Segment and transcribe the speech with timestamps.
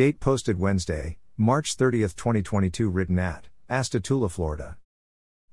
[0.00, 4.78] Date posted Wednesday, March 30, 2022, written at Astatula, Florida.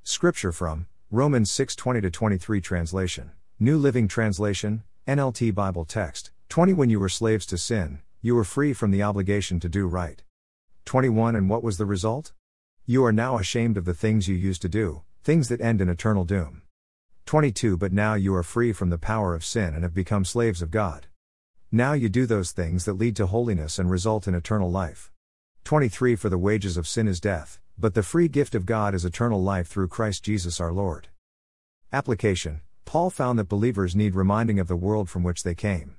[0.04, 6.90] Scripture from Romans 6 20 23 translation, New Living Translation, NLT Bible text 20 When
[6.90, 10.24] you were slaves to sin, you were free from the obligation to do right.
[10.86, 12.32] 21 And what was the result?
[12.86, 15.90] You are now ashamed of the things you used to do, things that end in
[15.90, 16.62] eternal doom.
[17.26, 20.62] 22 But now you are free from the power of sin and have become slaves
[20.62, 21.08] of God.
[21.72, 25.12] Now you do those things that lead to holiness and result in eternal life.
[25.66, 29.04] 23 For the wages of sin is death, but the free gift of God is
[29.04, 31.10] eternal life through Christ Jesus our Lord.
[31.92, 35.98] Application Paul found that believers need reminding of the world from which they came.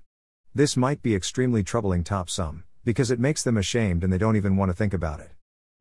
[0.54, 4.36] This might be extremely troubling top some, because it makes them ashamed and they don't
[4.36, 5.32] even want to think about it.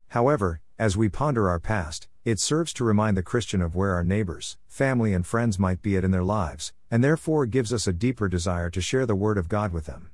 [0.08, 4.04] However, as we ponder our past, it serves to remind the Christian of where our
[4.04, 7.92] neighbors, family, and friends might be at in their lives, and therefore gives us a
[7.92, 10.10] deeper desire to share the Word of God with them.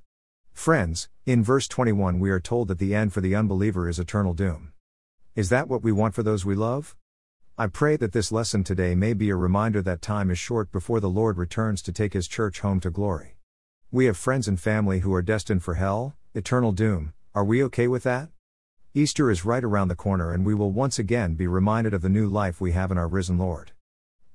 [0.53, 4.33] Friends, in verse 21 we are told that the end for the unbeliever is eternal
[4.33, 4.73] doom.
[5.35, 6.95] Is that what we want for those we love?
[7.59, 11.01] I pray that this lesson today may be a reminder that time is short before
[11.01, 13.39] the Lord returns to take His church home to glory.
[13.91, 17.89] We have friends and family who are destined for hell, eternal doom, are we okay
[17.89, 18.29] with that?
[18.97, 22.09] Easter is right around the corner and we will once again be reminded of the
[22.09, 23.73] new life we have in our risen Lord.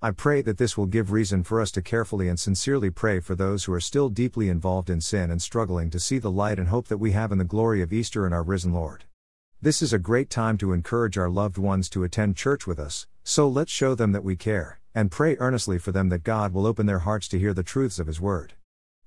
[0.02, 3.36] I pray that this will give reason for us to carefully and sincerely pray for
[3.36, 6.68] those who are still deeply involved in sin and struggling to see the light and
[6.68, 9.06] hope that we have in the glory of Easter and our risen Lord.
[9.62, 13.08] This is a great time to encourage our loved ones to attend church with us,
[13.24, 16.68] so let's show them that we care, and pray earnestly for them that God will
[16.68, 18.56] open their hearts to hear the truths of His Word.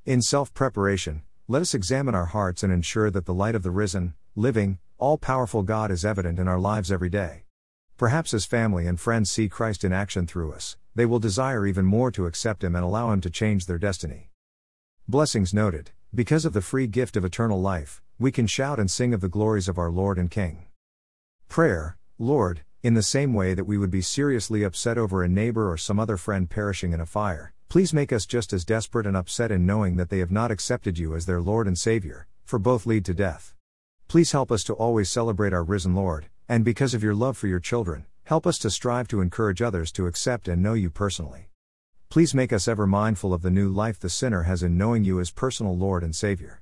[0.07, 3.71] In self preparation, let us examine our hearts and ensure that the light of the
[3.71, 7.43] risen, living, all powerful God is evident in our lives every day.
[7.97, 11.85] Perhaps as family and friends see Christ in action through us, they will desire even
[11.85, 14.31] more to accept Him and allow Him to change their destiny.
[15.09, 19.13] Blessings noted, because of the free gift of eternal life, we can shout and sing
[19.13, 20.67] of the glories of our Lord and King.
[21.49, 25.69] Prayer, Lord, in the same way that we would be seriously upset over a neighbor
[25.69, 29.17] or some other friend perishing in a fire, please make us just as desperate and
[29.17, 32.61] upset in knowing that they have not accepted you as their Lord and Savior, for
[32.61, 33.53] both lead to death.
[34.13, 37.47] Please help us to always celebrate our risen Lord, and because of your love for
[37.47, 41.49] your children, help us to strive to encourage others to accept and know you personally.
[42.11, 45.19] Please make us ever mindful of the new life the sinner has in knowing you
[45.19, 46.61] as personal Lord and Savior.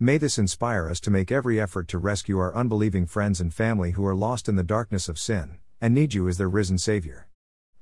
[0.00, 3.90] May this inspire us to make every effort to rescue our unbelieving friends and family
[3.90, 7.28] who are lost in the darkness of sin, and need you as their risen Savior.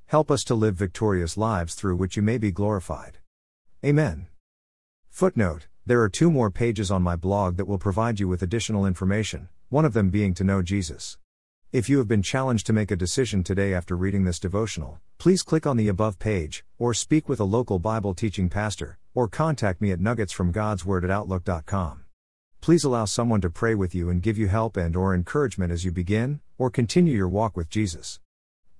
[0.06, 3.18] Help us to live victorious lives through which you may be glorified.
[3.84, 4.26] Amen.
[5.08, 8.86] Footnote There are two more pages on my blog that will provide you with additional
[8.86, 11.18] information, one of them being to know Jesus.
[11.72, 15.42] If you have been challenged to make a decision today after reading this devotional, please
[15.42, 19.82] click on the above page, or speak with a local Bible teaching pastor, or contact
[19.82, 22.04] me at nuggetsfromgodsword at outlook.com.
[22.62, 25.84] Please allow someone to pray with you and give you help and or encouragement as
[25.84, 28.20] you begin or continue your walk with Jesus.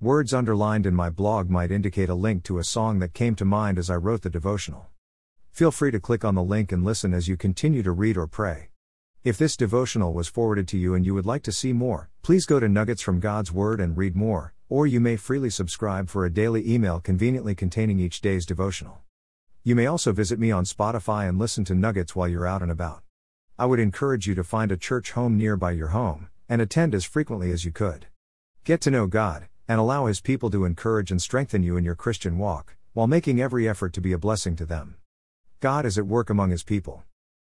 [0.01, 3.45] Words underlined in my blog might indicate a link to a song that came to
[3.45, 4.87] mind as I wrote the devotional.
[5.55, 8.27] Feel free to click on the link and listen as you continue to read or
[8.27, 8.71] pray.
[9.23, 12.45] If this devotional was forwarded to you and you would like to see more, please
[12.45, 16.25] go to Nuggets from God's Word and read more, or you may freely subscribe for
[16.25, 19.03] a daily email conveniently containing each day's devotional.
[19.63, 22.73] You may also visit me on Spotify and listen to Nuggets while you're out and
[22.73, 23.05] about.
[23.57, 27.05] I would encourage you to find a church home nearby your home, and attend as
[27.05, 28.07] frequently as you could.
[28.65, 31.95] Get to know God, and allow His people to encourage and strengthen you in your
[31.95, 34.97] Christian walk, while making every effort to be a blessing to them.
[35.61, 37.05] God is at work among His people.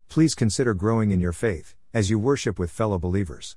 [0.10, 3.52] Please consider growing in your faith, as you worship with fellow believers.